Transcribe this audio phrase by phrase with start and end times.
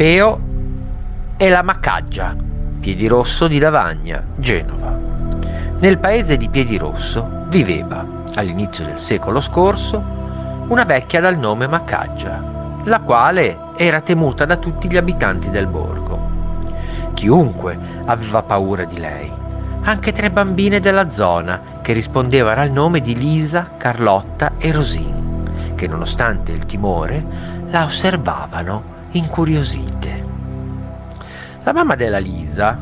[0.00, 0.40] Peo
[1.36, 2.34] e la Macaggia,
[2.80, 4.98] Piedirosso di Lavagna, Genova.
[5.78, 8.02] Nel paese di Piedirosso viveva,
[8.36, 10.02] all'inizio del secolo scorso,
[10.68, 12.42] una vecchia dal nome Macaggia,
[12.84, 16.18] la quale era temuta da tutti gli abitanti del borgo.
[17.12, 19.30] Chiunque aveva paura di lei,
[19.82, 25.86] anche tre bambine della zona che rispondevano al nome di Lisa, Carlotta e Rosin, che
[25.86, 27.22] nonostante il timore
[27.68, 30.26] la osservavano incuriosite.
[31.62, 32.78] La mamma della Lisa,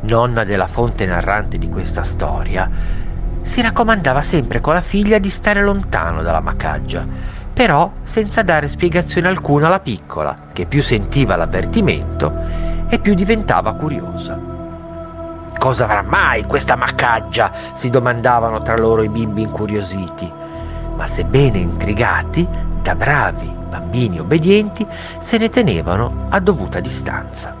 [0.00, 2.70] nonna della fonte narrante di questa storia,
[3.42, 7.06] si raccomandava sempre con la figlia di stare lontano dalla macaggia,
[7.52, 12.32] però senza dare spiegazione alcuna alla piccola, che più sentiva l'avvertimento
[12.88, 14.52] e più diventava curiosa.
[15.58, 17.52] Cosa avrà mai questa macaggia?
[17.74, 20.30] si domandavano tra loro i bimbi incuriositi,
[20.96, 22.46] ma sebbene intrigati,
[22.84, 24.86] da bravi bambini obbedienti
[25.18, 27.56] se ne tenevano a dovuta distanza.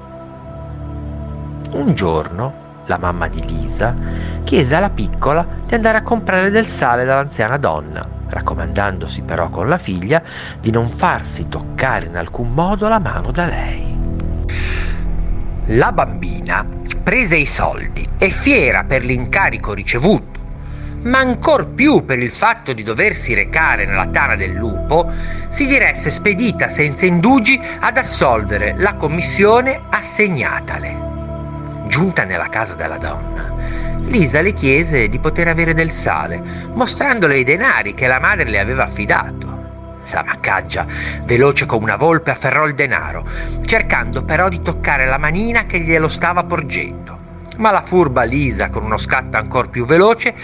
[1.70, 3.96] Un giorno la mamma di Lisa
[4.44, 9.78] chiese alla piccola di andare a comprare del sale dall'anziana donna, raccomandandosi però con la
[9.78, 10.22] figlia
[10.60, 13.98] di non farsi toccare in alcun modo la mano da lei.
[15.68, 16.66] La bambina
[17.02, 20.33] prese i soldi e fiera per l'incarico ricevuto
[21.04, 25.10] ma ancor più per il fatto di doversi recare nella tana del lupo,
[25.48, 31.12] si diresse spedita senza indugi ad assolvere la commissione assegnatale.
[31.86, 33.52] Giunta nella casa della donna,
[34.06, 38.58] Lisa le chiese di poter avere del sale, mostrandole i denari che la madre le
[38.58, 39.52] aveva affidato.
[40.10, 40.86] La maccaggia,
[41.24, 43.26] veloce come una volpe, afferrò il denaro,
[43.64, 47.23] cercando però di toccare la manina che glielo stava porgendo
[47.56, 50.34] ma la furba Lisa, con uno scatto ancora più veloce,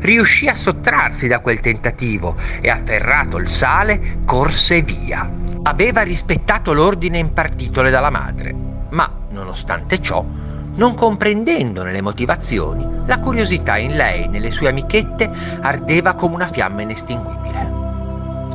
[0.00, 5.28] riuscì a sottrarsi da quel tentativo e, afferrato il sale, corse via.
[5.62, 8.54] Aveva rispettato l'ordine impartitole dalla madre,
[8.90, 10.24] ma, nonostante ciò,
[10.72, 15.30] non comprendendone le motivazioni, la curiosità in lei e nelle sue amichette
[15.60, 17.78] ardeva come una fiamma inestinguibile.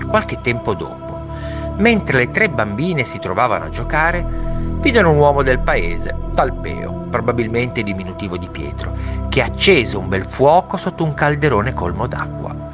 [0.08, 1.05] Qualche tempo dopo,
[1.78, 4.26] mentre le tre bambine si trovavano a giocare,
[4.80, 8.94] videro un uomo del paese, Talpeo, probabilmente diminutivo di Pietro,
[9.30, 12.74] che accese un bel fuoco sotto un calderone colmo d'acqua.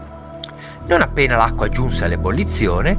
[0.87, 2.97] Non appena l'acqua giunse all'ebollizione,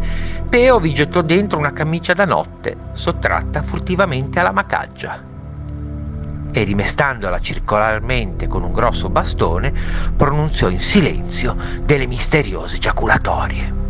[0.49, 5.31] Peo vi gettò dentro una camicia da notte, sottratta furtivamente alla macaggia.
[6.55, 9.73] E rimestandola circolarmente con un grosso bastone,
[10.17, 13.82] pronunziò in silenzio delle misteriose giaculatorie.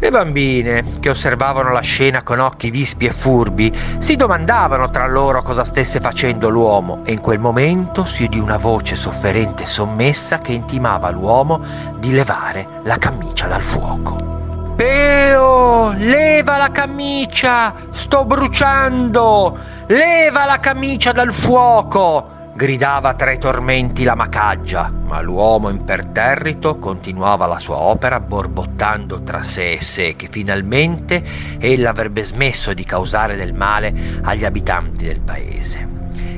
[0.00, 5.42] Le bambine, che osservavano la scena con occhi vispi e furbi, si domandavano tra loro
[5.42, 10.38] cosa stesse facendo l'uomo e in quel momento si udì una voce sofferente e sommessa
[10.38, 11.60] che intimava all'uomo
[11.98, 14.72] di levare la camicia dal fuoco.
[14.76, 17.74] Peo, leva la camicia!
[17.90, 19.58] Sto bruciando!
[19.88, 22.37] Leva la camicia dal fuoco!
[22.58, 29.44] Gridava tra i tormenti la macaggia, ma l'uomo imperterrito continuava la sua opera borbottando tra
[29.44, 31.22] sé e sé che finalmente
[31.60, 35.88] ella avrebbe smesso di causare del male agli abitanti del paese.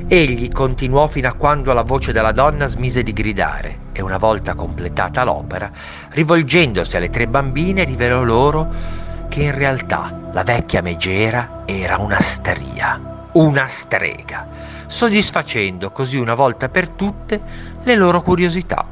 [0.07, 4.53] Egli continuò fino a quando la voce della donna smise di gridare e una volta
[4.53, 5.71] completata l'opera,
[6.11, 8.71] rivolgendosi alle tre bambine, rivelò loro
[9.27, 14.45] che in realtà la vecchia megera era una stria una strega,
[14.91, 17.41] soddisfacendo così una volta per tutte
[17.81, 18.85] le loro curiosità.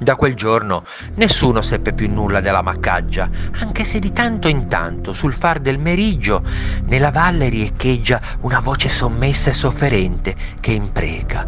[0.00, 5.12] Da quel giorno nessuno seppe più nulla della maccaggia, anche se di tanto in tanto
[5.12, 6.42] sul far del meriggio
[6.84, 11.44] nella valle riecheggia una voce sommessa e sofferente che impreca.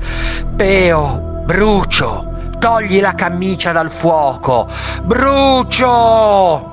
[0.56, 4.68] Peo, brucio, togli la camicia dal fuoco,
[5.04, 6.69] brucio!